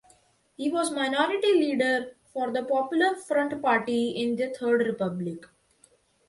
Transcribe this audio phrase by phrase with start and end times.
[0.55, 5.45] He was minority leader for the Popular Front Party in the third republic.